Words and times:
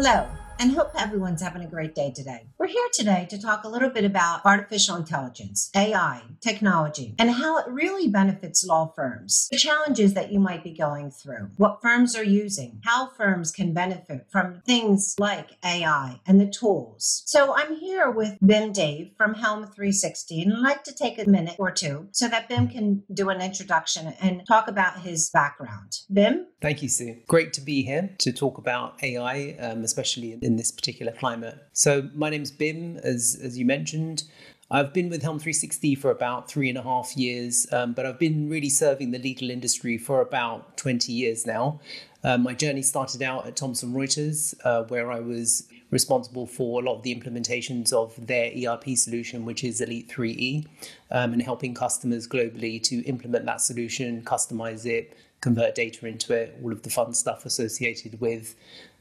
Hello, 0.00 0.39
and 0.60 0.72
hope 0.72 0.92
everyone's 0.94 1.40
having 1.40 1.64
a 1.64 1.66
great 1.66 1.94
day 1.94 2.12
today. 2.14 2.46
We're 2.58 2.66
here 2.66 2.88
today 2.92 3.26
to 3.30 3.40
talk 3.40 3.64
a 3.64 3.68
little 3.68 3.88
bit 3.88 4.04
about 4.04 4.44
artificial 4.44 4.94
intelligence, 4.96 5.70
AI, 5.74 6.20
technology, 6.42 7.14
and 7.18 7.30
how 7.30 7.56
it 7.58 7.66
really 7.66 8.08
benefits 8.08 8.62
law 8.62 8.92
firms, 8.94 9.48
the 9.50 9.56
challenges 9.56 10.12
that 10.12 10.30
you 10.30 10.38
might 10.38 10.62
be 10.62 10.72
going 10.72 11.10
through, 11.10 11.48
what 11.56 11.80
firms 11.80 12.14
are 12.14 12.24
using, 12.24 12.82
how 12.84 13.08
firms 13.08 13.52
can 13.52 13.72
benefit 13.72 14.26
from 14.30 14.60
things 14.66 15.14
like 15.18 15.56
AI 15.64 16.20
and 16.26 16.38
the 16.38 16.46
tools. 16.46 17.22
So 17.24 17.56
I'm 17.56 17.76
here 17.76 18.10
with 18.10 18.36
Bim 18.44 18.72
Dave 18.72 19.12
from 19.16 19.32
Helm 19.32 19.62
360, 19.62 20.42
and 20.42 20.52
I'd 20.52 20.60
like 20.60 20.84
to 20.84 20.94
take 20.94 21.18
a 21.18 21.28
minute 21.28 21.56
or 21.58 21.70
two 21.70 22.08
so 22.12 22.28
that 22.28 22.50
Bim 22.50 22.68
can 22.68 23.02
do 23.14 23.30
an 23.30 23.40
introduction 23.40 24.14
and 24.20 24.42
talk 24.46 24.68
about 24.68 25.00
his 25.00 25.30
background. 25.30 26.00
Bim? 26.12 26.48
Thank 26.60 26.82
you, 26.82 26.90
Sue. 26.90 27.16
Great 27.26 27.54
to 27.54 27.62
be 27.62 27.82
here 27.82 28.10
to 28.18 28.32
talk 28.32 28.58
about 28.58 29.02
AI, 29.02 29.56
um, 29.58 29.84
especially 29.84 30.38
in 30.42 30.49
this 30.56 30.70
particular 30.70 31.12
climate. 31.12 31.58
So, 31.72 32.08
my 32.14 32.30
name's 32.30 32.50
Bim, 32.50 32.96
as, 32.98 33.38
as 33.42 33.58
you 33.58 33.64
mentioned. 33.64 34.24
I've 34.72 34.92
been 34.92 35.08
with 35.08 35.22
Helm 35.22 35.40
360 35.40 35.96
for 35.96 36.12
about 36.12 36.48
three 36.48 36.68
and 36.68 36.78
a 36.78 36.82
half 36.82 37.16
years, 37.16 37.66
um, 37.72 37.92
but 37.92 38.06
I've 38.06 38.20
been 38.20 38.48
really 38.48 38.68
serving 38.68 39.10
the 39.10 39.18
legal 39.18 39.50
industry 39.50 39.98
for 39.98 40.20
about 40.20 40.76
20 40.76 41.12
years 41.12 41.44
now. 41.44 41.80
Um, 42.22 42.44
my 42.44 42.54
journey 42.54 42.82
started 42.82 43.20
out 43.20 43.48
at 43.48 43.56
Thomson 43.56 43.92
Reuters, 43.92 44.54
uh, 44.64 44.84
where 44.84 45.10
I 45.10 45.18
was 45.18 45.66
responsible 45.90 46.46
for 46.46 46.80
a 46.80 46.84
lot 46.84 46.98
of 46.98 47.02
the 47.02 47.12
implementations 47.12 47.92
of 47.92 48.14
their 48.26 48.52
ERP 48.56 48.90
solution, 48.96 49.44
which 49.44 49.64
is 49.64 49.80
Elite 49.80 50.08
3E, 50.08 50.66
um, 51.10 51.32
and 51.32 51.42
helping 51.42 51.74
customers 51.74 52.28
globally 52.28 52.80
to 52.84 53.02
implement 53.06 53.46
that 53.46 53.60
solution, 53.60 54.22
customize 54.22 54.86
it, 54.86 55.16
convert 55.40 55.74
data 55.74 56.06
into 56.06 56.32
it, 56.34 56.58
all 56.62 56.72
of 56.72 56.82
the 56.82 56.90
fun 56.90 57.14
stuff 57.14 57.46
associated 57.46 58.20
with 58.20 58.54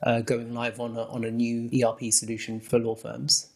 uh, 0.04 0.22
going 0.22 0.54
live 0.54 0.80
on 0.80 0.96
a, 0.96 1.04
on 1.04 1.24
a 1.26 1.32
new 1.32 1.70
ERP 1.84 2.12
solution 2.12 2.60
for 2.60 2.80
law 2.80 2.96
firms. 2.96 3.48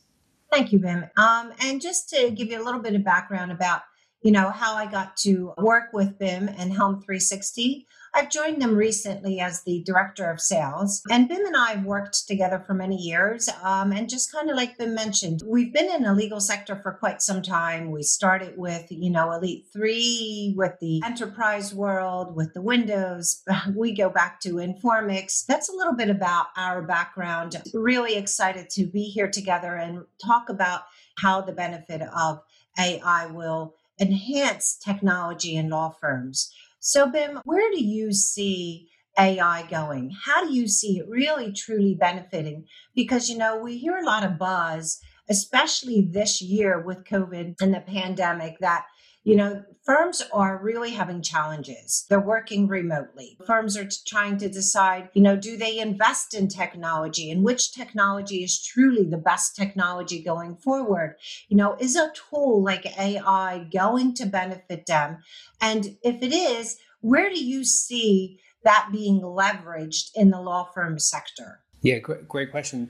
Thank 0.51 0.71
you, 0.71 0.79
Bim. 0.79 1.05
Um, 1.17 1.53
and 1.61 1.81
just 1.81 2.09
to 2.09 2.29
give 2.29 2.49
you 2.49 2.61
a 2.61 2.63
little 2.63 2.81
bit 2.81 2.93
of 2.93 3.03
background 3.03 3.51
about, 3.51 3.81
you 4.23 4.31
know, 4.31 4.49
how 4.49 4.75
I 4.75 4.89
got 4.89 5.17
to 5.17 5.53
work 5.57 5.91
with 5.91 6.17
Bim 6.17 6.47
and 6.47 6.73
Helm 6.73 6.95
360. 6.95 7.85
I've 8.15 8.29
joined 8.29 8.61
them 8.61 8.75
recently 8.75 9.39
as 9.39 9.63
the 9.63 9.81
director 9.83 10.29
of 10.29 10.39
sales, 10.39 11.01
and 11.09 11.27
Bim 11.27 11.45
and 11.45 11.57
I 11.57 11.71
have 11.71 11.83
worked 11.83 12.27
together 12.27 12.63
for 12.65 12.75
many 12.75 12.95
years. 12.95 13.49
Um, 13.63 13.91
and 13.91 14.07
just 14.07 14.31
kind 14.31 14.51
of 14.51 14.55
like 14.55 14.77
Bim 14.77 14.93
mentioned, 14.93 15.41
we've 15.45 15.73
been 15.73 15.91
in 15.91 16.03
the 16.03 16.13
legal 16.13 16.39
sector 16.39 16.75
for 16.75 16.93
quite 16.93 17.23
some 17.23 17.41
time. 17.41 17.91
We 17.91 18.03
started 18.03 18.55
with, 18.55 18.85
you 18.91 19.09
know, 19.09 19.31
Elite 19.31 19.65
3, 19.73 20.53
with 20.55 20.73
the 20.79 21.01
enterprise 21.03 21.73
world, 21.73 22.35
with 22.35 22.53
the 22.53 22.61
Windows. 22.61 23.41
We 23.75 23.95
go 23.95 24.09
back 24.09 24.39
to 24.41 24.55
Informix. 24.55 25.45
That's 25.45 25.67
a 25.67 25.75
little 25.75 25.95
bit 25.95 26.09
about 26.09 26.47
our 26.55 26.81
background. 26.81 27.61
Really 27.73 28.15
excited 28.15 28.69
to 28.71 28.85
be 28.85 29.05
here 29.05 29.29
together 29.29 29.75
and 29.75 30.05
talk 30.23 30.49
about 30.49 30.81
how 31.17 31.41
the 31.41 31.53
benefit 31.53 32.01
of 32.01 32.41
AI 32.77 33.27
will 33.27 33.75
enhance 33.99 34.77
technology 34.77 35.55
in 35.55 35.69
law 35.69 35.89
firms. 35.89 36.51
So, 36.79 37.09
Bim, 37.09 37.39
where 37.45 37.71
do 37.71 37.83
you 37.83 38.11
see 38.13 38.89
AI 39.17 39.63
going? 39.69 40.11
How 40.25 40.45
do 40.45 40.53
you 40.53 40.67
see 40.67 40.97
it 40.97 41.07
really 41.07 41.53
truly 41.53 41.95
benefiting? 41.95 42.65
Because, 42.95 43.29
you 43.29 43.37
know, 43.37 43.57
we 43.57 43.77
hear 43.77 43.97
a 43.97 44.05
lot 44.05 44.25
of 44.25 44.37
buzz, 44.37 44.99
especially 45.29 46.01
this 46.01 46.41
year 46.41 46.81
with 46.81 47.05
COVID 47.05 47.55
and 47.61 47.73
the 47.73 47.79
pandemic, 47.81 48.57
that 48.59 48.85
you 49.23 49.35
know, 49.35 49.63
firms 49.83 50.21
are 50.33 50.59
really 50.61 50.91
having 50.91 51.21
challenges. 51.21 52.05
They're 52.09 52.19
working 52.19 52.67
remotely. 52.67 53.37
Firms 53.45 53.77
are 53.77 53.87
trying 54.05 54.37
to 54.39 54.49
decide, 54.49 55.09
you 55.13 55.21
know, 55.21 55.35
do 55.35 55.55
they 55.55 55.79
invest 55.79 56.33
in 56.33 56.47
technology 56.47 57.31
and 57.31 57.43
which 57.43 57.73
technology 57.73 58.43
is 58.43 58.61
truly 58.61 59.05
the 59.05 59.17
best 59.17 59.55
technology 59.55 60.21
going 60.21 60.57
forward? 60.57 61.15
You 61.47 61.57
know, 61.57 61.75
is 61.79 61.95
a 61.95 62.11
tool 62.13 62.61
like 62.63 62.97
AI 62.97 63.67
going 63.71 64.13
to 64.15 64.25
benefit 64.25 64.85
them? 64.87 65.19
And 65.61 65.97
if 66.03 66.21
it 66.21 66.33
is, 66.33 66.77
where 67.01 67.29
do 67.29 67.43
you 67.43 67.63
see 67.63 68.39
that 68.63 68.89
being 68.91 69.21
leveraged 69.21 70.11
in 70.15 70.31
the 70.31 70.41
law 70.41 70.69
firm 70.73 70.99
sector? 70.99 71.61
Yeah, 71.81 71.99
great, 71.99 72.27
great 72.27 72.51
question. 72.51 72.89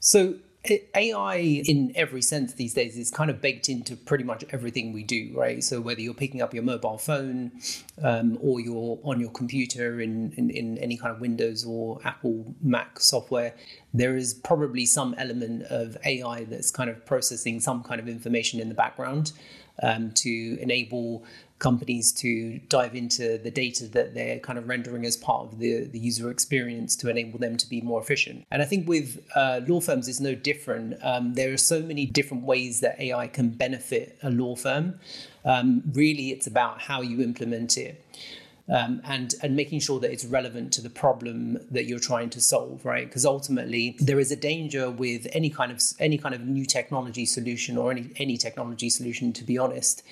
So 0.00 0.34
AI, 0.94 1.36
in 1.66 1.92
every 1.94 2.22
sense 2.22 2.54
these 2.54 2.72
days, 2.72 2.96
is 2.96 3.10
kind 3.10 3.30
of 3.30 3.40
baked 3.40 3.68
into 3.68 3.96
pretty 3.96 4.24
much 4.24 4.44
everything 4.50 4.92
we 4.92 5.02
do, 5.02 5.30
right? 5.34 5.62
So 5.62 5.80
whether 5.80 6.00
you're 6.00 6.14
picking 6.14 6.40
up 6.40 6.54
your 6.54 6.62
mobile 6.62 6.96
phone 6.96 7.52
um, 8.02 8.38
or 8.40 8.60
you're 8.60 8.98
on 9.02 9.20
your 9.20 9.30
computer 9.30 10.00
in, 10.00 10.32
in, 10.36 10.50
in, 10.50 10.78
any 10.78 10.96
kind 10.96 11.14
of 11.14 11.20
Windows 11.20 11.66
or 11.66 12.00
Apple 12.04 12.54
Mac 12.62 12.98
software, 12.98 13.54
there 13.92 14.16
is 14.16 14.32
probably 14.32 14.86
some 14.86 15.14
element 15.18 15.64
of 15.64 15.98
AI 16.04 16.44
that's 16.44 16.70
kind 16.70 16.88
of 16.88 17.04
processing 17.04 17.60
some 17.60 17.82
kind 17.82 18.00
of 18.00 18.08
information 18.08 18.58
in 18.58 18.68
the 18.70 18.74
background 18.74 19.32
um, 19.82 20.12
to 20.12 20.58
enable 20.60 21.24
companies 21.64 22.12
to 22.12 22.58
dive 22.68 22.94
into 22.94 23.38
the 23.38 23.50
data 23.50 23.84
that 23.88 24.12
they're 24.12 24.38
kind 24.38 24.58
of 24.58 24.68
rendering 24.68 25.06
as 25.06 25.16
part 25.16 25.42
of 25.46 25.58
the, 25.58 25.84
the 25.84 25.98
user 25.98 26.30
experience 26.30 26.94
to 26.94 27.08
enable 27.08 27.38
them 27.38 27.56
to 27.56 27.66
be 27.66 27.80
more 27.80 28.00
efficient. 28.04 28.44
And 28.50 28.60
I 28.60 28.66
think 28.66 28.86
with 28.86 29.08
uh, 29.34 29.62
law 29.66 29.80
firms, 29.80 30.06
it's 30.06 30.20
no 30.20 30.34
different. 30.34 30.98
Um, 31.02 31.32
there 31.32 31.50
are 31.54 31.62
so 31.74 31.80
many 31.80 32.04
different 32.04 32.42
ways 32.44 32.80
that 32.80 33.00
AI 33.00 33.28
can 33.28 33.48
benefit 33.48 34.18
a 34.22 34.30
law 34.30 34.54
firm. 34.56 35.00
Um, 35.46 35.82
really, 35.94 36.26
it's 36.34 36.46
about 36.46 36.82
how 36.82 37.00
you 37.00 37.22
implement 37.22 37.78
it 37.78 38.04
um, 38.68 39.02
and 39.04 39.34
and 39.42 39.54
making 39.54 39.80
sure 39.80 40.00
that 40.00 40.10
it's 40.10 40.24
relevant 40.24 40.72
to 40.72 40.80
the 40.80 40.88
problem 40.88 41.58
that 41.70 41.84
you're 41.84 41.98
trying 41.98 42.30
to 42.30 42.40
solve, 42.40 42.84
right? 42.84 43.06
Because 43.06 43.26
ultimately 43.26 43.94
there 44.00 44.18
is 44.18 44.32
a 44.32 44.36
danger 44.36 44.90
with 44.90 45.26
any 45.32 45.50
kind 45.50 45.70
of 45.70 45.82
any 45.98 46.16
kind 46.16 46.34
of 46.34 46.40
new 46.46 46.64
technology 46.64 47.26
solution 47.26 47.76
or 47.76 47.90
any 47.90 48.10
any 48.16 48.38
technology 48.38 48.88
solution, 48.88 49.34
to 49.34 49.44
be 49.44 49.58
honest, 49.58 50.02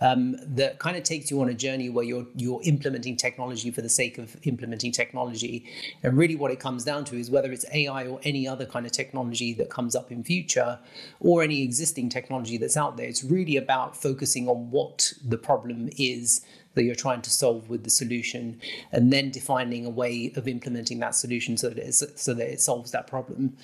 um, 0.00 0.36
that 0.42 0.78
kind 0.78 0.96
of 0.96 1.04
takes 1.04 1.30
you 1.30 1.40
on 1.40 1.48
a 1.48 1.54
journey 1.54 1.88
where 1.88 2.04
you're 2.04 2.26
you're 2.36 2.60
implementing 2.64 3.16
technology 3.16 3.70
for 3.70 3.80
the 3.80 3.88
sake 3.88 4.18
of 4.18 4.36
implementing 4.42 4.92
technology, 4.92 5.64
and 6.02 6.18
really 6.18 6.36
what 6.36 6.50
it 6.50 6.60
comes 6.60 6.84
down 6.84 7.06
to 7.06 7.16
is 7.16 7.30
whether 7.30 7.50
it's 7.50 7.64
AI 7.72 8.06
or 8.06 8.20
any 8.24 8.46
other 8.46 8.66
kind 8.66 8.84
of 8.84 8.92
technology 8.92 9.54
that 9.54 9.70
comes 9.70 9.96
up 9.96 10.12
in 10.12 10.22
future, 10.22 10.78
or 11.20 11.42
any 11.42 11.62
existing 11.62 12.10
technology 12.10 12.58
that's 12.58 12.76
out 12.76 12.98
there. 12.98 13.06
It's 13.06 13.24
really 13.24 13.56
about 13.56 13.96
focusing 13.96 14.48
on 14.48 14.70
what 14.70 15.14
the 15.24 15.38
problem 15.38 15.88
is 15.96 16.42
that 16.74 16.84
you're 16.84 16.94
trying 16.94 17.22
to 17.22 17.30
solve 17.30 17.68
with 17.68 17.84
the 17.84 17.90
solution, 17.90 18.60
and 18.90 19.12
then 19.12 19.30
defining 19.30 19.86
a 19.86 19.90
way 19.90 20.32
of 20.36 20.48
implementing 20.48 20.98
that 21.00 21.14
solution 21.14 21.56
so 21.56 21.68
that 21.68 21.78
it, 21.78 21.92
so 21.92 22.34
that 22.34 22.52
it 22.52 22.60
solves 22.60 22.90
that 22.92 23.06
problem. 23.06 23.56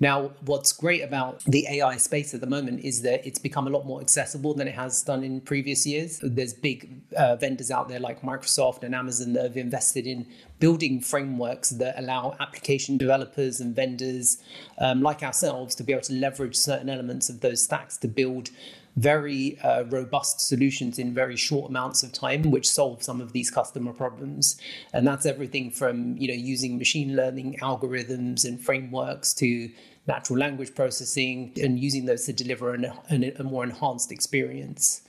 Now, 0.00 0.32
what's 0.44 0.72
great 0.72 1.02
about 1.02 1.42
the 1.44 1.66
AI 1.68 1.96
space 1.98 2.34
at 2.34 2.40
the 2.40 2.48
moment 2.48 2.84
is 2.84 3.02
that 3.02 3.24
it's 3.24 3.38
become 3.38 3.66
a 3.66 3.70
lot 3.70 3.86
more 3.86 4.00
accessible 4.00 4.52
than 4.52 4.66
it 4.66 4.74
has 4.74 5.02
done 5.02 5.22
in 5.22 5.40
previous 5.40 5.86
years. 5.86 6.20
There's 6.22 6.52
big 6.52 7.00
uh, 7.16 7.36
vendors 7.36 7.70
out 7.70 7.88
there 7.88 8.00
like 8.00 8.22
Microsoft 8.22 8.82
and 8.82 8.94
Amazon 8.94 9.34
that 9.34 9.44
have 9.44 9.56
invested 9.56 10.06
in 10.06 10.26
building 10.58 11.00
frameworks 11.00 11.70
that 11.70 11.98
allow 11.98 12.36
application 12.40 12.96
developers 12.96 13.60
and 13.60 13.74
vendors 13.74 14.42
um, 14.78 15.00
like 15.00 15.22
ourselves 15.22 15.74
to 15.76 15.84
be 15.84 15.92
able 15.92 16.02
to 16.02 16.14
leverage 16.14 16.56
certain 16.56 16.88
elements 16.88 17.28
of 17.28 17.40
those 17.40 17.62
stacks 17.62 17.96
to 17.98 18.08
build 18.08 18.50
very 18.96 19.58
uh, 19.60 19.84
robust 19.84 20.40
solutions 20.40 20.98
in 20.98 21.12
very 21.12 21.36
short 21.36 21.70
amounts 21.70 22.02
of 22.02 22.12
time, 22.12 22.50
which 22.50 22.68
solve 22.68 23.02
some 23.02 23.20
of 23.20 23.32
these 23.32 23.50
customer 23.50 23.92
problems. 23.92 24.56
And 24.92 25.06
that's 25.06 25.26
everything 25.26 25.70
from 25.70 26.16
you 26.16 26.28
know 26.28 26.34
using 26.34 26.78
machine 26.78 27.16
learning 27.16 27.58
algorithms 27.60 28.44
and 28.44 28.60
frameworks 28.60 29.34
to 29.34 29.70
natural 30.06 30.38
language 30.38 30.74
processing 30.74 31.52
and 31.62 31.78
using 31.78 32.04
those 32.04 32.26
to 32.26 32.32
deliver 32.32 32.74
an, 32.74 32.92
an, 33.08 33.32
a 33.38 33.42
more 33.42 33.64
enhanced 33.64 34.12
experience. 34.12 35.02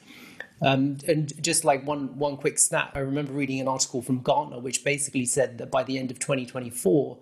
Um, 0.61 0.97
and 1.07 1.33
just 1.43 1.65
like 1.65 1.85
one 1.85 2.17
one 2.17 2.37
quick 2.37 2.57
snap, 2.57 2.95
I 2.95 2.99
remember 2.99 3.33
reading 3.33 3.59
an 3.59 3.67
article 3.67 4.01
from 4.01 4.21
Gartner 4.21 4.59
which 4.59 4.83
basically 4.83 5.25
said 5.25 5.57
that 5.57 5.69
by 5.69 5.83
the 5.83 5.99
end 5.99 6.11
of 6.11 6.19
2024, 6.19 7.17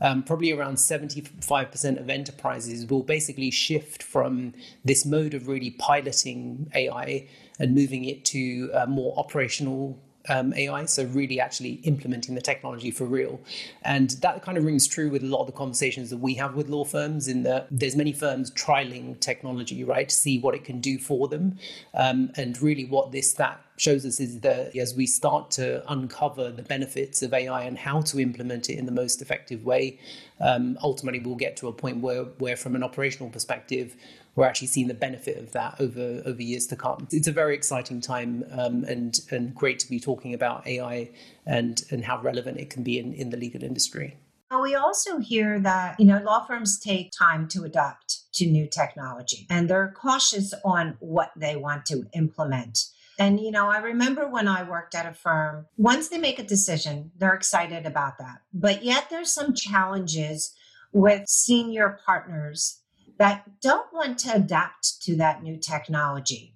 um, 0.00 0.22
probably 0.22 0.52
around 0.52 0.76
75% 0.76 2.00
of 2.00 2.10
enterprises 2.10 2.86
will 2.86 3.02
basically 3.02 3.50
shift 3.50 4.02
from 4.02 4.54
this 4.84 5.04
mode 5.04 5.34
of 5.34 5.48
really 5.48 5.70
piloting 5.70 6.70
AI 6.74 7.28
and 7.58 7.74
moving 7.74 8.04
it 8.04 8.24
to 8.26 8.70
a 8.74 8.86
more 8.86 9.18
operational 9.18 9.98
um, 10.28 10.52
AI, 10.54 10.84
so 10.86 11.04
really 11.04 11.40
actually 11.40 11.74
implementing 11.84 12.34
the 12.34 12.40
technology 12.40 12.90
for 12.90 13.04
real. 13.04 13.40
And 13.82 14.10
that 14.22 14.42
kind 14.42 14.58
of 14.58 14.64
rings 14.64 14.86
true 14.86 15.10
with 15.10 15.22
a 15.22 15.26
lot 15.26 15.40
of 15.40 15.46
the 15.46 15.52
conversations 15.52 16.10
that 16.10 16.18
we 16.18 16.34
have 16.34 16.54
with 16.54 16.68
law 16.68 16.84
firms. 16.84 17.28
In 17.28 17.42
that 17.44 17.68
there's 17.70 17.96
many 17.96 18.12
firms 18.12 18.50
trialing 18.50 19.18
technology, 19.20 19.84
right, 19.84 20.08
to 20.08 20.14
see 20.14 20.38
what 20.38 20.54
it 20.54 20.64
can 20.64 20.80
do 20.80 20.98
for 20.98 21.28
them, 21.28 21.58
um, 21.94 22.30
and 22.36 22.60
really 22.60 22.84
what 22.84 23.12
this 23.12 23.32
that 23.34 23.60
shows 23.76 24.06
us 24.06 24.20
is 24.20 24.40
that 24.40 24.74
as 24.76 24.94
we 24.94 25.06
start 25.06 25.50
to 25.52 25.82
uncover 25.90 26.50
the 26.50 26.62
benefits 26.62 27.22
of 27.22 27.34
AI 27.34 27.62
and 27.62 27.78
how 27.78 28.00
to 28.00 28.20
implement 28.20 28.70
it 28.70 28.78
in 28.78 28.86
the 28.86 28.92
most 28.92 29.20
effective 29.20 29.64
way, 29.64 29.98
um, 30.40 30.78
ultimately 30.82 31.20
we'll 31.20 31.36
get 31.36 31.56
to 31.58 31.68
a 31.68 31.72
point 31.72 32.00
where, 32.00 32.24
where 32.38 32.56
from 32.56 32.74
an 32.74 32.82
operational 32.82 33.30
perspective, 33.30 33.96
we're 34.34 34.46
actually 34.46 34.68
seeing 34.68 34.86
the 34.86 34.94
benefit 34.94 35.38
of 35.38 35.52
that 35.52 35.80
over 35.80 36.22
over 36.26 36.42
years 36.42 36.66
to 36.66 36.76
come. 36.76 37.08
It's 37.10 37.26
a 37.26 37.32
very 37.32 37.54
exciting 37.54 38.00
time 38.00 38.44
um, 38.52 38.84
and 38.84 39.18
and 39.30 39.54
great 39.54 39.78
to 39.80 39.88
be 39.88 39.98
talking 39.98 40.34
about 40.34 40.66
AI 40.66 41.10
and 41.46 41.82
and 41.90 42.04
how 42.04 42.20
relevant 42.20 42.58
it 42.58 42.68
can 42.68 42.82
be 42.82 42.98
in, 42.98 43.14
in 43.14 43.30
the 43.30 43.38
legal 43.38 43.62
industry. 43.62 44.16
We 44.62 44.76
also 44.76 45.18
hear 45.18 45.58
that, 45.60 45.98
you 45.98 46.06
know, 46.06 46.22
law 46.22 46.44
firms 46.44 46.78
take 46.78 47.10
time 47.10 47.48
to 47.48 47.64
adapt 47.64 48.32
to 48.34 48.46
new 48.46 48.68
technology 48.68 49.46
and 49.50 49.68
they're 49.68 49.92
cautious 49.96 50.54
on 50.64 50.96
what 51.00 51.32
they 51.36 51.56
want 51.56 51.84
to 51.86 52.06
implement. 52.14 52.84
And, 53.18 53.40
you 53.40 53.50
know, 53.50 53.68
I 53.68 53.78
remember 53.78 54.28
when 54.28 54.46
I 54.46 54.62
worked 54.62 54.94
at 54.94 55.06
a 55.06 55.14
firm, 55.14 55.66
once 55.76 56.08
they 56.08 56.18
make 56.18 56.38
a 56.38 56.44
decision, 56.44 57.12
they're 57.16 57.34
excited 57.34 57.86
about 57.86 58.18
that. 58.18 58.42
But 58.52 58.84
yet 58.84 59.08
there's 59.08 59.32
some 59.32 59.54
challenges 59.54 60.54
with 60.92 61.26
senior 61.28 61.98
partners 62.04 62.80
that 63.18 63.60
don't 63.62 63.92
want 63.92 64.18
to 64.20 64.34
adapt 64.34 65.02
to 65.02 65.16
that 65.16 65.42
new 65.42 65.58
technology. 65.58 66.54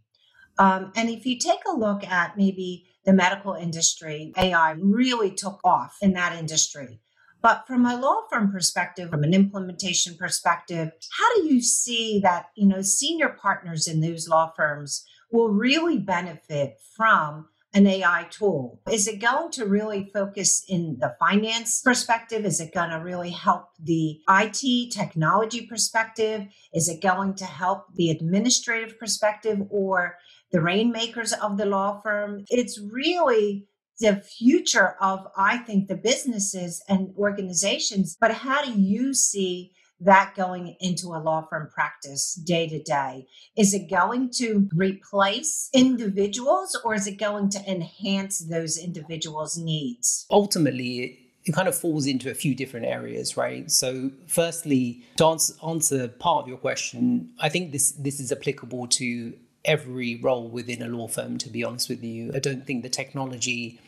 Um, 0.58 0.92
and 0.94 1.08
if 1.08 1.24
you 1.24 1.38
take 1.38 1.60
a 1.66 1.76
look 1.76 2.04
at 2.04 2.36
maybe 2.36 2.86
the 3.06 3.14
medical 3.14 3.54
industry, 3.54 4.32
AI 4.36 4.72
really 4.72 5.30
took 5.30 5.60
off 5.64 5.96
in 6.02 6.12
that 6.12 6.36
industry. 6.38 7.00
But 7.42 7.66
from 7.66 7.86
a 7.86 7.98
law 7.98 8.22
firm 8.30 8.52
perspective, 8.52 9.08
from 9.08 9.24
an 9.24 9.32
implementation 9.32 10.16
perspective, 10.18 10.92
how 11.18 11.34
do 11.36 11.46
you 11.46 11.62
see 11.62 12.20
that, 12.22 12.50
you 12.54 12.66
know, 12.66 12.82
senior 12.82 13.30
partners 13.30 13.88
in 13.88 14.00
those 14.00 14.28
law 14.28 14.52
firms 14.54 15.06
will 15.32 15.50
really 15.50 15.98
benefit 15.98 16.78
from 16.96 17.48
an 17.72 17.86
AI 17.86 18.26
tool? 18.30 18.80
Is 18.90 19.06
it 19.06 19.20
going 19.20 19.50
to 19.52 19.64
really 19.64 20.10
focus 20.12 20.64
in 20.68 20.96
the 21.00 21.14
finance 21.20 21.80
perspective? 21.82 22.44
Is 22.44 22.60
it 22.60 22.74
going 22.74 22.90
to 22.90 22.96
really 22.96 23.30
help 23.30 23.68
the 23.80 24.20
IT 24.28 24.90
technology 24.90 25.66
perspective? 25.66 26.46
Is 26.74 26.88
it 26.88 27.00
going 27.00 27.34
to 27.34 27.44
help 27.44 27.94
the 27.94 28.10
administrative 28.10 28.98
perspective 28.98 29.60
or 29.70 30.16
the 30.50 30.60
rainmakers 30.60 31.32
of 31.32 31.58
the 31.58 31.66
law 31.66 32.00
firm? 32.00 32.44
It's 32.48 32.80
really 32.80 33.66
the 34.00 34.16
future 34.16 34.96
of, 35.00 35.26
I 35.36 35.58
think, 35.58 35.86
the 35.86 35.96
businesses 35.96 36.82
and 36.88 37.14
organizations. 37.16 38.16
But 38.20 38.32
how 38.32 38.64
do 38.64 38.72
you 38.72 39.14
see 39.14 39.72
that 40.00 40.34
going 40.34 40.76
into 40.80 41.08
a 41.08 41.18
law 41.18 41.46
firm 41.48 41.68
practice 41.72 42.34
day 42.34 42.68
to 42.68 42.82
day? 42.82 43.26
Is 43.56 43.74
it 43.74 43.90
going 43.90 44.30
to 44.36 44.68
replace 44.74 45.68
individuals 45.72 46.78
or 46.84 46.94
is 46.94 47.06
it 47.06 47.18
going 47.18 47.50
to 47.50 47.70
enhance 47.70 48.38
those 48.38 48.78
individuals' 48.78 49.58
needs? 49.58 50.26
Ultimately, 50.30 51.18
it 51.44 51.52
kind 51.52 51.68
of 51.68 51.76
falls 51.76 52.06
into 52.06 52.30
a 52.30 52.34
few 52.34 52.54
different 52.54 52.86
areas, 52.86 53.36
right? 53.36 53.70
So, 53.70 54.10
firstly, 54.26 55.02
to 55.16 55.26
answer, 55.26 55.54
answer 55.66 56.08
part 56.08 56.42
of 56.42 56.48
your 56.48 56.58
question, 56.58 57.30
I 57.40 57.48
think 57.48 57.72
this 57.72 57.92
this 57.92 58.20
is 58.20 58.30
applicable 58.30 58.88
to 58.88 59.34
every 59.64 60.16
role 60.16 60.48
within 60.48 60.82
a 60.82 60.88
law 60.88 61.08
firm. 61.08 61.38
To 61.38 61.48
be 61.48 61.64
honest 61.64 61.88
with 61.88 62.02
you, 62.02 62.32
I 62.34 62.38
don't 62.38 62.66
think 62.66 62.82
the 62.82 62.88
technology 62.88 63.80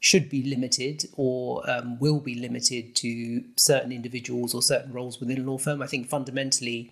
should 0.00 0.30
be 0.30 0.42
limited 0.42 1.06
or 1.14 1.68
um, 1.70 1.98
will 1.98 2.20
be 2.20 2.34
limited 2.34 2.96
to 2.96 3.44
certain 3.56 3.92
individuals 3.92 4.54
or 4.54 4.62
certain 4.62 4.92
roles 4.92 5.20
within 5.20 5.38
a 5.38 5.42
law 5.42 5.58
firm. 5.58 5.82
I 5.82 5.86
think 5.86 6.08
fundamentally, 6.08 6.90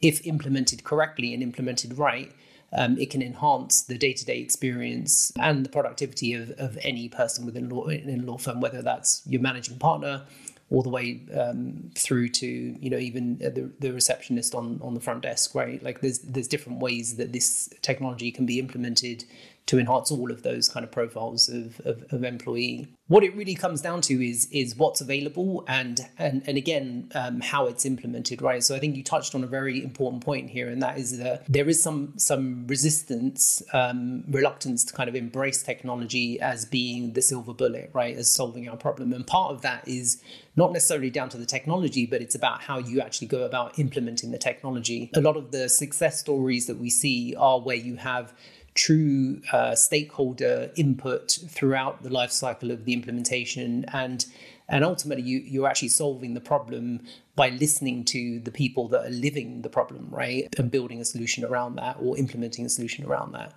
if 0.00 0.26
implemented 0.26 0.82
correctly 0.82 1.34
and 1.34 1.42
implemented 1.42 1.98
right, 1.98 2.32
um, 2.72 2.98
it 2.98 3.10
can 3.10 3.20
enhance 3.20 3.82
the 3.82 3.98
day-to-day 3.98 4.38
experience 4.38 5.32
and 5.38 5.64
the 5.64 5.68
productivity 5.68 6.32
of, 6.32 6.50
of 6.52 6.78
any 6.82 7.08
person 7.08 7.44
within 7.44 7.68
law 7.68 7.86
in 7.88 8.20
a 8.20 8.22
law 8.22 8.38
firm, 8.38 8.60
whether 8.60 8.80
that's 8.80 9.22
your 9.26 9.42
managing 9.42 9.78
partner 9.78 10.22
all 10.70 10.82
the 10.82 10.88
way 10.88 11.20
um, 11.36 11.90
through 11.96 12.28
to 12.28 12.46
you 12.46 12.88
know 12.88 12.96
even 12.96 13.38
the, 13.38 13.70
the 13.80 13.92
receptionist 13.92 14.54
on 14.54 14.80
on 14.82 14.94
the 14.94 15.00
front 15.00 15.22
desk, 15.22 15.54
right? 15.54 15.82
Like 15.82 16.00
there's 16.00 16.20
there's 16.20 16.48
different 16.48 16.78
ways 16.78 17.16
that 17.16 17.32
this 17.32 17.68
technology 17.82 18.30
can 18.30 18.46
be 18.46 18.58
implemented 18.60 19.24
to 19.66 19.78
enhance 19.78 20.10
all 20.10 20.30
of 20.30 20.42
those 20.42 20.68
kind 20.68 20.82
of 20.82 20.90
profiles 20.90 21.48
of, 21.48 21.80
of, 21.84 22.04
of, 22.10 22.24
employee. 22.24 22.88
What 23.06 23.22
it 23.22 23.34
really 23.36 23.54
comes 23.54 23.80
down 23.80 24.00
to 24.02 24.24
is 24.24 24.48
is 24.50 24.76
what's 24.76 25.00
available 25.00 25.64
and 25.68 26.00
and 26.18 26.42
and 26.46 26.56
again 26.56 27.10
um, 27.14 27.40
how 27.40 27.66
it's 27.66 27.84
implemented, 27.84 28.42
right? 28.42 28.62
So 28.62 28.74
I 28.74 28.78
think 28.78 28.96
you 28.96 29.04
touched 29.04 29.34
on 29.34 29.44
a 29.44 29.46
very 29.46 29.82
important 29.82 30.24
point 30.24 30.50
here, 30.50 30.68
and 30.68 30.82
that 30.82 30.98
is 30.98 31.18
that 31.18 31.44
there 31.48 31.68
is 31.68 31.82
some 31.82 32.14
some 32.16 32.66
resistance, 32.66 33.62
um, 33.72 34.24
reluctance 34.28 34.84
to 34.84 34.92
kind 34.92 35.08
of 35.08 35.14
embrace 35.14 35.62
technology 35.62 36.40
as 36.40 36.64
being 36.64 37.12
the 37.12 37.22
silver 37.22 37.54
bullet, 37.54 37.90
right, 37.92 38.16
as 38.16 38.32
solving 38.32 38.68
our 38.68 38.76
problem. 38.76 39.12
And 39.12 39.26
part 39.26 39.52
of 39.52 39.62
that 39.62 39.86
is 39.86 40.22
not 40.56 40.72
necessarily 40.72 41.10
down 41.10 41.28
to 41.30 41.36
the 41.36 41.46
technology, 41.46 42.06
but 42.06 42.20
it's 42.20 42.34
about 42.34 42.60
how 42.60 42.78
you 42.78 43.00
actually 43.00 43.28
go 43.28 43.44
about 43.44 43.78
implementing 43.78 44.30
the 44.30 44.38
technology. 44.38 45.10
A 45.14 45.20
lot 45.20 45.36
of 45.36 45.52
the 45.52 45.68
success 45.68 46.18
stories 46.18 46.66
that 46.66 46.76
we 46.76 46.90
see 46.90 47.34
are 47.36 47.60
where 47.60 47.76
you 47.76 47.96
have 47.96 48.34
true 48.74 49.40
uh, 49.52 49.74
stakeholder 49.74 50.70
input 50.76 51.38
throughout 51.48 52.02
the 52.02 52.10
life 52.10 52.30
cycle 52.30 52.70
of 52.70 52.84
the 52.84 52.92
implementation. 52.92 53.84
And 53.92 54.24
and 54.68 54.84
ultimately 54.84 55.24
you, 55.24 55.38
you're 55.40 55.66
actually 55.66 55.88
solving 55.88 56.34
the 56.34 56.40
problem 56.40 57.00
by 57.34 57.48
listening 57.48 58.04
to 58.04 58.38
the 58.38 58.52
people 58.52 58.86
that 58.88 59.04
are 59.04 59.10
living 59.10 59.62
the 59.62 59.68
problem 59.68 60.06
right? 60.10 60.48
And 60.58 60.70
building 60.70 61.00
a 61.00 61.04
solution 61.04 61.44
around 61.44 61.74
that 61.76 61.96
or 62.00 62.16
implementing 62.16 62.64
a 62.64 62.68
solution 62.68 63.04
around 63.04 63.32
that. 63.32 63.52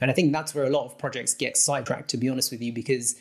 And 0.00 0.10
i 0.10 0.14
think 0.14 0.32
that's 0.32 0.54
where 0.54 0.64
a 0.64 0.70
lot 0.70 0.86
of 0.86 0.96
projects 0.98 1.34
get 1.34 1.56
sidetracked 1.56 2.08
to 2.10 2.16
be 2.16 2.28
honest 2.28 2.50
with 2.50 2.62
you 2.62 2.72
because 2.72 3.16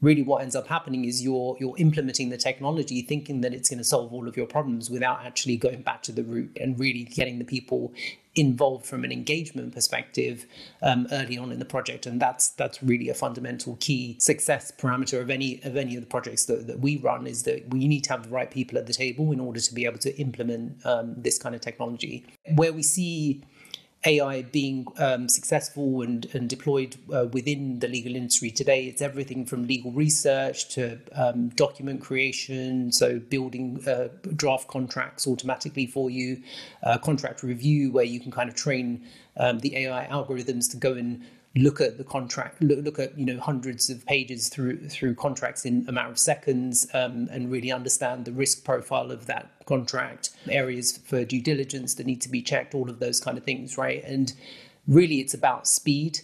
really 0.00 0.22
what 0.22 0.42
ends 0.42 0.54
up 0.54 0.68
happening 0.68 1.04
is 1.04 1.22
you're 1.22 1.56
you're 1.58 1.76
implementing 1.78 2.28
the 2.28 2.36
technology 2.36 3.02
thinking 3.02 3.40
that 3.40 3.52
it's 3.52 3.68
going 3.68 3.78
to 3.78 3.84
solve 3.84 4.12
all 4.12 4.28
of 4.28 4.36
your 4.36 4.46
problems 4.46 4.90
without 4.90 5.24
actually 5.24 5.56
going 5.56 5.82
back 5.82 6.02
to 6.02 6.12
the 6.12 6.22
root 6.22 6.56
and 6.60 6.78
really 6.78 7.04
getting 7.04 7.38
the 7.38 7.44
people 7.44 7.92
involved 8.36 8.86
from 8.86 9.02
an 9.04 9.10
engagement 9.10 9.74
perspective 9.74 10.46
um, 10.82 11.08
early 11.10 11.36
on 11.36 11.50
in 11.50 11.58
the 11.58 11.64
project. 11.64 12.06
And 12.06 12.20
that's 12.20 12.50
that's 12.50 12.82
really 12.82 13.08
a 13.08 13.14
fundamental 13.14 13.76
key 13.80 14.16
success 14.20 14.70
parameter 14.78 15.20
of 15.20 15.30
any 15.30 15.60
of 15.64 15.76
any 15.76 15.96
of 15.96 16.02
the 16.02 16.06
projects 16.06 16.44
that, 16.46 16.66
that 16.68 16.80
we 16.80 16.96
run 16.98 17.26
is 17.26 17.42
that 17.44 17.68
we 17.70 17.88
need 17.88 18.04
to 18.04 18.10
have 18.10 18.24
the 18.24 18.30
right 18.30 18.50
people 18.50 18.78
at 18.78 18.86
the 18.86 18.92
table 18.92 19.32
in 19.32 19.40
order 19.40 19.60
to 19.60 19.74
be 19.74 19.84
able 19.84 19.98
to 19.98 20.16
implement 20.18 20.84
um, 20.86 21.14
this 21.16 21.38
kind 21.38 21.54
of 21.54 21.60
technology. 21.60 22.24
Where 22.54 22.72
we 22.72 22.82
see 22.82 23.42
AI 24.06 24.42
being 24.42 24.86
um, 24.98 25.28
successful 25.28 26.02
and, 26.02 26.26
and 26.32 26.48
deployed 26.48 26.96
uh, 27.12 27.26
within 27.32 27.80
the 27.80 27.88
legal 27.88 28.14
industry 28.14 28.50
today. 28.50 28.84
It's 28.86 29.02
everything 29.02 29.44
from 29.44 29.66
legal 29.66 29.90
research 29.90 30.68
to 30.74 30.98
um, 31.12 31.48
document 31.50 32.00
creation, 32.00 32.92
so 32.92 33.18
building 33.18 33.82
uh, 33.88 34.08
draft 34.36 34.68
contracts 34.68 35.26
automatically 35.26 35.86
for 35.86 36.10
you, 36.10 36.42
uh, 36.84 36.98
contract 36.98 37.42
review, 37.42 37.90
where 37.90 38.04
you 38.04 38.20
can 38.20 38.30
kind 38.30 38.48
of 38.48 38.54
train 38.54 39.04
um, 39.36 39.58
the 39.60 39.76
AI 39.76 40.06
algorithms 40.10 40.70
to 40.70 40.76
go 40.76 40.94
and 40.94 41.24
look 41.56 41.80
at 41.80 41.98
the 41.98 42.04
contract, 42.04 42.62
look, 42.62 42.84
look 42.84 42.98
at 42.98 43.18
you 43.18 43.24
know 43.24 43.40
hundreds 43.40 43.90
of 43.90 44.04
pages 44.06 44.48
through 44.48 44.88
through 44.88 45.14
contracts 45.14 45.64
in 45.64 45.84
a 45.88 45.92
matter 45.92 46.10
of 46.10 46.18
seconds, 46.18 46.86
um, 46.94 47.28
and 47.30 47.50
really 47.50 47.72
understand 47.72 48.24
the 48.24 48.32
risk 48.32 48.64
profile 48.64 49.10
of 49.10 49.26
that 49.26 49.50
contract, 49.66 50.30
areas 50.48 50.98
for 50.98 51.24
due 51.24 51.42
diligence 51.42 51.94
that 51.94 52.06
need 52.06 52.20
to 52.20 52.28
be 52.28 52.42
checked, 52.42 52.74
all 52.74 52.90
of 52.90 52.98
those 52.98 53.20
kind 53.20 53.38
of 53.38 53.44
things, 53.44 53.78
right? 53.78 54.02
And 54.04 54.32
really, 54.86 55.20
it's 55.20 55.34
about 55.34 55.66
speed. 55.66 56.20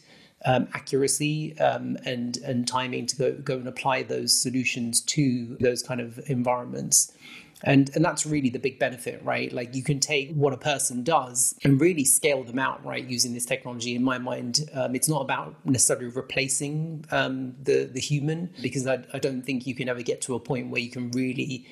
Um, 0.46 0.68
accuracy 0.74 1.58
um, 1.58 1.96
and 2.04 2.36
and 2.44 2.68
timing 2.68 3.06
to 3.06 3.16
go 3.16 3.32
go 3.32 3.56
and 3.56 3.66
apply 3.66 4.02
those 4.02 4.38
solutions 4.38 5.00
to 5.00 5.56
those 5.58 5.82
kind 5.82 6.02
of 6.02 6.20
environments 6.26 7.16
and 7.64 7.90
and 7.94 8.04
that's 8.04 8.24
really 8.24 8.50
the 8.50 8.58
big 8.58 8.78
benefit 8.78 9.20
right? 9.24 9.52
Like 9.52 9.74
you 9.74 9.82
can 9.82 9.98
take 9.98 10.32
what 10.34 10.52
a 10.52 10.56
person 10.56 11.02
does 11.02 11.56
and 11.64 11.80
really 11.80 12.04
scale 12.04 12.44
them 12.44 12.58
out 12.58 12.84
right 12.84 13.04
using 13.04 13.34
this 13.34 13.46
technology 13.46 13.96
in 13.96 14.04
my 14.04 14.18
mind. 14.18 14.60
Um, 14.74 14.94
it's 14.94 15.08
not 15.08 15.22
about 15.22 15.54
necessarily 15.64 16.08
replacing 16.08 17.04
um, 17.10 17.54
the 17.62 17.84
the 17.84 18.00
human 18.00 18.50
because 18.62 18.86
I, 18.86 19.04
I 19.12 19.18
don't 19.18 19.42
think 19.42 19.66
you 19.66 19.74
can 19.74 19.88
ever 19.88 20.02
get 20.02 20.20
to 20.22 20.34
a 20.34 20.40
point 20.40 20.70
where 20.70 20.80
you 20.80 20.90
can 20.90 21.10
really 21.10 21.66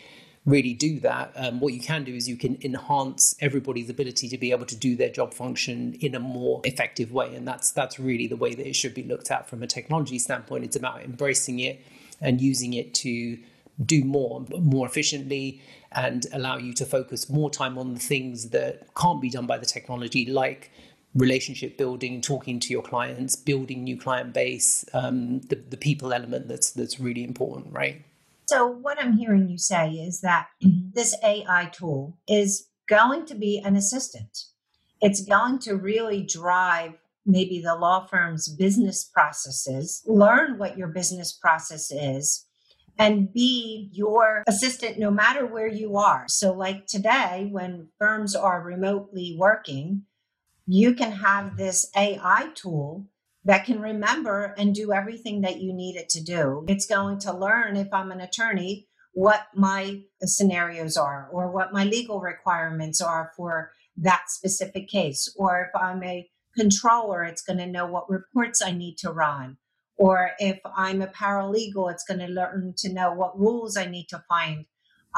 really 0.44 0.75
do 0.75 0.99
that. 0.99 1.32
Um, 1.37 1.61
what 1.61 1.72
you 1.72 1.80
can 1.80 2.02
do 2.02 2.14
is 2.14 2.28
you 2.28 2.37
can 2.37 2.58
enhance 2.62 3.37
everybody's 3.40 3.88
ability 3.88 4.28
to 4.28 4.38
be 4.38 4.50
able 4.50 4.66
to 4.66 4.76
do 4.76 4.96
their 4.96 5.11
job 5.11 5.34
function 5.34 5.94
in 6.00 6.16
a 6.16 6.20
more 6.20 6.61
effective 6.64 7.12
way. 7.12 7.34
And 7.34 7.46
that's 7.46 7.70
that's 7.70 8.00
really 8.00 8.26
the 8.26 8.37
way 8.37 8.54
that 8.54 8.66
it 8.66 8.75
should 8.75 8.94
be 8.94 9.02
looked 9.02 9.30
at 9.30 9.49
from 9.49 9.62
a 9.62 9.66
technology 9.66 10.18
standpoint. 10.18 10.64
It's 10.64 10.76
about 10.76 11.02
embracing 11.02 11.61
it 11.61 11.84
and 12.20 12.40
using 12.40 12.72
it 12.72 12.94
to 12.94 13.38
do 13.84 14.04
more 14.04 14.44
more 14.61 14.87
efficiently 14.87 15.61
and 15.94 16.26
allow 16.32 16.56
you 16.56 16.72
to 16.75 16.84
focus 16.84 17.28
more 17.28 17.50
time 17.50 17.78
on 17.78 17.94
the 17.94 18.00
things 18.00 18.50
that 18.50 18.94
can't 18.94 19.20
be 19.20 19.30
done 19.30 19.46
by 19.46 19.58
the 19.58 19.66
technology 19.66 20.26
like 20.26 20.70
relationship 21.14 21.76
building 21.76 22.20
talking 22.22 22.58
to 22.58 22.72
your 22.72 22.82
clients 22.82 23.37
building 23.37 23.84
new 23.84 23.99
client 23.99 24.32
base 24.32 24.84
um, 24.94 25.40
the, 25.42 25.56
the 25.56 25.76
people 25.76 26.12
element 26.12 26.49
that's 26.49 26.70
that's 26.70 26.99
really 26.99 27.22
important 27.22 27.72
right? 27.72 28.02
So 28.46 28.66
what 28.66 28.99
i'm 29.00 29.16
hearing 29.16 29.49
you 29.49 29.58
say 29.58 29.90
is 29.90 30.20
that 30.20 30.49
this 30.61 31.14
ai 31.22 31.66
tool 31.66 32.18
is 32.28 32.68
going 32.88 33.25
to 33.26 33.34
be 33.34 33.58
an 33.64 33.76
assistant. 33.76 34.44
It's 35.00 35.25
going 35.25 35.58
to 35.61 35.75
really 35.76 36.22
drive 36.22 36.92
maybe 37.25 37.61
the 37.61 37.75
law 37.75 38.06
firm's 38.06 38.49
business 38.49 39.04
processes 39.04 40.02
learn 40.06 40.58
what 40.58 40.76
your 40.76 40.88
business 40.88 41.32
process 41.32 41.90
is 41.90 42.46
and 42.99 43.32
be 43.32 43.88
your 43.92 44.44
assistant 44.46 44.99
no 44.99 45.11
matter 45.11 45.46
where 45.46 45.68
you 45.68 45.96
are. 45.96 46.25
So, 46.28 46.52
like 46.52 46.87
today, 46.87 47.49
when 47.50 47.88
firms 47.99 48.34
are 48.34 48.62
remotely 48.62 49.37
working, 49.38 50.02
you 50.66 50.94
can 50.94 51.12
have 51.12 51.56
this 51.56 51.90
AI 51.96 52.50
tool 52.54 53.06
that 53.44 53.64
can 53.64 53.80
remember 53.80 54.54
and 54.56 54.75
do 54.75 54.92
everything 54.92 55.40
that 55.40 55.61
you 55.61 55.72
need 55.72 55.96
it 55.96 56.08
to 56.11 56.22
do. 56.22 56.64
It's 56.68 56.87
going 56.87 57.18
to 57.20 57.37
learn 57.37 57.76
if 57.76 57.88
I'm 57.92 58.12
an 58.12 58.20
attorney 58.20 58.87
what 59.14 59.46
my 59.54 60.00
scenarios 60.22 60.96
are 60.96 61.28
or 61.32 61.50
what 61.50 61.72
my 61.72 61.84
legal 61.84 62.20
requirements 62.20 63.00
are 63.00 63.32
for 63.37 63.72
that 63.96 64.25
specific 64.28 64.88
case. 64.88 65.32
Or 65.37 65.68
if 65.68 65.80
I'm 65.80 66.02
a 66.02 66.28
controller, 66.56 67.22
it's 67.25 67.42
going 67.42 67.58
to 67.58 67.66
know 67.66 67.87
what 67.87 68.08
reports 68.08 68.62
I 68.62 68.72
need 68.72 68.96
to 68.99 69.11
run. 69.11 69.58
Or 69.99 70.32
if 70.38 70.58
I'm 70.76 71.02
a 71.02 71.06
paralegal, 71.06 71.92
it's 71.92 72.04
going 72.04 72.20
to 72.20 72.26
learn 72.26 72.75
to 72.78 72.92
know 72.92 73.12
what 73.12 73.38
rules 73.38 73.76
I 73.76 73.87
need 73.87 74.06
to 74.08 74.22
find. 74.28 74.66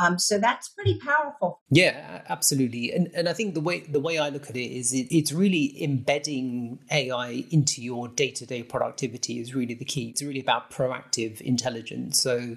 Um, 0.02 0.18
so 0.18 0.38
that's 0.38 0.68
pretty 0.70 0.98
powerful. 0.98 1.60
Yeah, 1.70 2.22
absolutely. 2.28 2.92
And 2.92 3.10
and 3.14 3.28
I 3.28 3.32
think 3.32 3.54
the 3.54 3.60
way 3.60 3.80
the 3.80 4.00
way 4.00 4.18
I 4.18 4.28
look 4.28 4.50
at 4.50 4.56
it 4.56 4.76
is 4.76 4.92
it, 4.92 5.06
it's 5.10 5.32
really 5.32 5.82
embedding 5.82 6.80
AI 6.90 7.44
into 7.50 7.80
your 7.80 8.08
day 8.08 8.30
to 8.32 8.46
day 8.46 8.62
productivity 8.62 9.38
is 9.38 9.54
really 9.54 9.74
the 9.74 9.84
key. 9.84 10.08
It's 10.08 10.22
really 10.22 10.40
about 10.40 10.70
proactive 10.70 11.40
intelligence. 11.40 12.20
So 12.20 12.56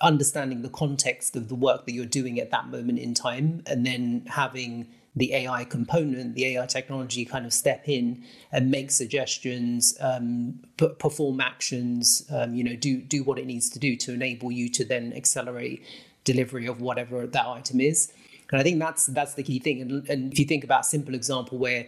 understanding 0.00 0.62
the 0.62 0.68
context 0.70 1.36
of 1.36 1.48
the 1.48 1.54
work 1.54 1.84
that 1.84 1.92
you're 1.92 2.06
doing 2.06 2.40
at 2.40 2.50
that 2.52 2.68
moment 2.68 2.98
in 2.98 3.14
time, 3.14 3.62
and 3.66 3.84
then 3.84 4.24
having 4.26 4.88
the 5.18 5.34
AI 5.34 5.64
component, 5.64 6.34
the 6.34 6.46
AI 6.56 6.66
technology 6.66 7.24
kind 7.24 7.44
of 7.44 7.52
step 7.52 7.88
in 7.88 8.24
and 8.52 8.70
make 8.70 8.90
suggestions, 8.90 9.96
um, 10.00 10.60
p- 10.76 10.88
perform 10.98 11.40
actions, 11.40 12.24
um, 12.30 12.54
you 12.54 12.64
know, 12.64 12.76
do 12.76 13.00
do 13.00 13.22
what 13.22 13.38
it 13.38 13.46
needs 13.46 13.68
to 13.70 13.78
do 13.78 13.96
to 13.96 14.12
enable 14.12 14.50
you 14.52 14.68
to 14.70 14.84
then 14.84 15.12
accelerate 15.14 15.82
delivery 16.24 16.66
of 16.66 16.80
whatever 16.80 17.26
that 17.26 17.46
item 17.46 17.80
is. 17.80 18.12
And 18.50 18.60
I 18.60 18.64
think 18.64 18.78
that's 18.78 19.06
that's 19.06 19.34
the 19.34 19.42
key 19.42 19.58
thing. 19.58 19.80
And, 19.82 20.08
and 20.08 20.32
if 20.32 20.38
you 20.38 20.44
think 20.44 20.64
about 20.64 20.80
a 20.80 20.84
simple 20.84 21.14
example 21.14 21.58
where 21.58 21.86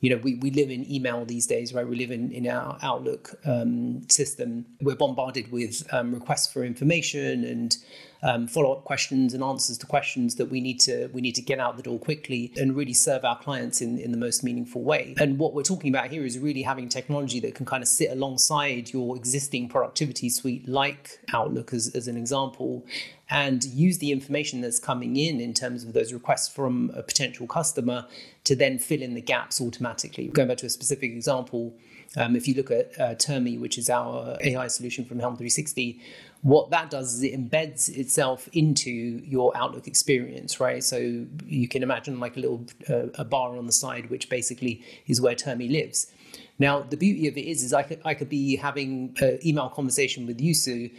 you 0.00 0.08
know, 0.08 0.16
we, 0.16 0.36
we 0.36 0.50
live 0.50 0.70
in 0.70 0.90
email 0.90 1.24
these 1.26 1.46
days, 1.46 1.74
right? 1.74 1.86
We 1.86 1.96
live 1.96 2.10
in, 2.10 2.32
in 2.32 2.46
our 2.48 2.78
Outlook 2.82 3.34
um, 3.44 4.08
system. 4.08 4.64
We're 4.80 4.96
bombarded 4.96 5.52
with 5.52 5.86
um, 5.92 6.14
requests 6.14 6.50
for 6.50 6.64
information 6.64 7.44
and 7.44 7.76
um, 8.22 8.46
follow 8.46 8.72
up 8.72 8.84
questions 8.84 9.34
and 9.34 9.42
answers 9.42 9.78
to 9.78 9.86
questions 9.86 10.34
that 10.36 10.46
we 10.46 10.60
need 10.60 10.78
to 10.80 11.08
we 11.08 11.20
need 11.20 11.34
to 11.34 11.42
get 11.42 11.58
out 11.58 11.76
the 11.76 11.82
door 11.82 11.98
quickly 11.98 12.52
and 12.56 12.76
really 12.76 12.92
serve 12.92 13.24
our 13.24 13.38
clients 13.38 13.80
in, 13.80 13.98
in 13.98 14.10
the 14.10 14.18
most 14.18 14.44
meaningful 14.44 14.82
way. 14.82 15.14
And 15.18 15.38
what 15.38 15.54
we're 15.54 15.62
talking 15.62 15.90
about 15.94 16.10
here 16.10 16.24
is 16.24 16.38
really 16.38 16.62
having 16.62 16.88
technology 16.88 17.40
that 17.40 17.54
can 17.54 17.66
kind 17.66 17.82
of 17.82 17.88
sit 17.88 18.10
alongside 18.10 18.92
your 18.92 19.16
existing 19.16 19.68
productivity 19.68 20.28
suite, 20.28 20.68
like 20.68 21.20
Outlook 21.32 21.72
as, 21.72 21.90
as 21.94 22.08
an 22.08 22.16
example, 22.16 22.84
and 23.30 23.64
use 23.64 23.98
the 23.98 24.10
information 24.12 24.60
that's 24.60 24.78
coming 24.78 25.16
in 25.16 25.40
in 25.40 25.54
terms 25.54 25.84
of 25.84 25.92
those 25.92 26.12
requests 26.12 26.48
from 26.48 26.90
a 26.94 27.02
potential 27.02 27.46
customer 27.46 28.06
to 28.44 28.56
then 28.56 28.78
fill 28.78 29.02
in 29.02 29.14
the 29.14 29.20
gaps 29.20 29.60
automatically. 29.60 30.28
Going 30.28 30.48
back 30.48 30.58
to 30.58 30.66
a 30.66 30.70
specific 30.70 31.10
example, 31.12 31.74
um, 32.16 32.34
if 32.34 32.48
you 32.48 32.54
look 32.54 32.70
at 32.70 32.98
uh, 32.98 33.14
Termi, 33.14 33.58
which 33.60 33.78
is 33.78 33.88
our 33.88 34.36
AI 34.42 34.66
solution 34.66 35.04
from 35.04 35.20
Helm 35.20 35.34
360, 35.34 36.00
what 36.42 36.70
that 36.70 36.90
does 36.90 37.14
is 37.14 37.22
it 37.22 37.32
embeds 37.34 37.88
itself 37.88 38.48
into 38.52 38.90
your 38.90 39.56
Outlook 39.56 39.86
experience, 39.86 40.58
right? 40.58 40.82
So 40.82 41.26
you 41.46 41.68
can 41.68 41.82
imagine 41.82 42.18
like 42.18 42.36
a 42.36 42.40
little 42.40 42.64
uh, 42.88 43.08
a 43.14 43.24
bar 43.24 43.56
on 43.56 43.66
the 43.66 43.72
side, 43.72 44.10
which 44.10 44.28
basically 44.28 44.82
is 45.06 45.20
where 45.20 45.34
Termi 45.34 45.70
lives. 45.70 46.10
Now, 46.58 46.80
the 46.80 46.96
beauty 46.96 47.28
of 47.28 47.36
it 47.36 47.46
is, 47.46 47.62
is 47.62 47.72
I 47.72 47.82
could, 47.82 48.00
I 48.04 48.14
could 48.14 48.28
be 48.28 48.56
having 48.56 49.16
an 49.20 49.38
email 49.44 49.68
conversation 49.68 50.26
with 50.26 50.40
you 50.40 50.54
Sue 50.54 50.90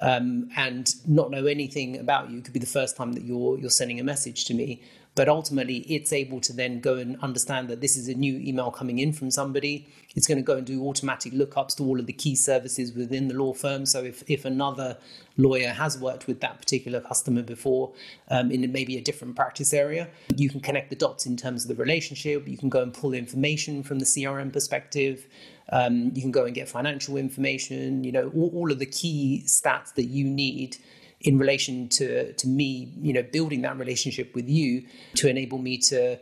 um, 0.00 0.48
and 0.56 0.94
not 1.06 1.30
know 1.30 1.46
anything 1.46 1.98
about 1.98 2.30
you. 2.30 2.38
It 2.38 2.44
could 2.44 2.54
be 2.54 2.60
the 2.60 2.66
first 2.66 2.96
time 2.96 3.12
that 3.12 3.24
you're 3.24 3.58
you're 3.58 3.70
sending 3.70 3.98
a 4.00 4.04
message 4.04 4.44
to 4.46 4.54
me, 4.54 4.82
but 5.18 5.28
ultimately 5.28 5.78
it's 5.78 6.12
able 6.12 6.40
to 6.40 6.52
then 6.52 6.78
go 6.78 6.94
and 6.94 7.18
understand 7.22 7.66
that 7.66 7.80
this 7.80 7.96
is 7.96 8.06
a 8.06 8.14
new 8.14 8.36
email 8.36 8.70
coming 8.70 9.00
in 9.00 9.12
from 9.12 9.32
somebody. 9.32 9.84
It's 10.14 10.28
going 10.28 10.38
to 10.38 10.44
go 10.44 10.56
and 10.58 10.64
do 10.64 10.86
automatic 10.86 11.32
lookups 11.32 11.76
to 11.78 11.82
all 11.82 11.98
of 11.98 12.06
the 12.06 12.12
key 12.12 12.36
services 12.36 12.92
within 12.92 13.26
the 13.26 13.34
law 13.34 13.52
firm. 13.52 13.84
So 13.84 14.04
if, 14.04 14.22
if 14.30 14.44
another 14.44 14.96
lawyer 15.36 15.70
has 15.70 15.98
worked 15.98 16.28
with 16.28 16.40
that 16.42 16.60
particular 16.60 17.00
customer 17.00 17.42
before 17.42 17.92
um, 18.30 18.52
in 18.52 18.70
maybe 18.70 18.96
a 18.96 19.00
different 19.00 19.34
practice 19.34 19.74
area, 19.74 20.06
you 20.36 20.48
can 20.48 20.60
connect 20.60 20.88
the 20.88 20.94
dots 20.94 21.26
in 21.26 21.36
terms 21.36 21.64
of 21.64 21.76
the 21.76 21.82
relationship. 21.82 22.46
You 22.46 22.56
can 22.56 22.68
go 22.68 22.80
and 22.80 22.94
pull 22.94 23.12
information 23.12 23.82
from 23.82 23.98
the 23.98 24.04
CRM 24.04 24.52
perspective. 24.52 25.26
Um, 25.72 26.12
you 26.14 26.22
can 26.22 26.30
go 26.30 26.44
and 26.44 26.54
get 26.54 26.68
financial 26.68 27.16
information, 27.16 28.04
you 28.04 28.12
know, 28.12 28.30
all, 28.36 28.52
all 28.54 28.70
of 28.70 28.78
the 28.78 28.86
key 28.86 29.42
stats 29.46 29.94
that 29.94 30.04
you 30.04 30.26
need 30.26 30.76
in 31.20 31.38
relation 31.38 31.88
to 31.88 32.32
to 32.32 32.48
me, 32.48 32.92
you 33.00 33.12
know, 33.12 33.22
building 33.22 33.62
that 33.62 33.78
relationship 33.78 34.34
with 34.34 34.48
you 34.48 34.84
to 35.16 35.28
enable 35.28 35.58
me 35.58 35.78
to, 35.78 36.18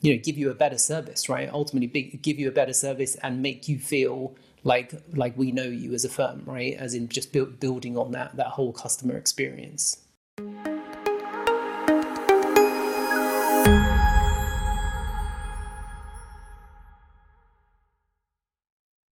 you 0.00 0.14
know, 0.14 0.20
give 0.22 0.38
you 0.38 0.50
a 0.50 0.54
better 0.54 0.78
service, 0.78 1.28
right? 1.28 1.50
Ultimately, 1.52 1.86
be, 1.86 2.02
give 2.22 2.38
you 2.38 2.48
a 2.48 2.52
better 2.52 2.72
service 2.72 3.16
and 3.16 3.42
make 3.42 3.68
you 3.68 3.78
feel 3.78 4.36
like 4.64 4.92
like 5.14 5.36
we 5.36 5.52
know 5.52 5.64
you 5.64 5.94
as 5.94 6.04
a 6.04 6.08
firm, 6.08 6.42
right? 6.46 6.74
As 6.74 6.94
in 6.94 7.08
just 7.08 7.32
build, 7.32 7.60
building 7.60 7.96
on 7.96 8.12
that 8.12 8.36
that 8.36 8.48
whole 8.48 8.72
customer 8.72 9.16
experience. 9.16 10.04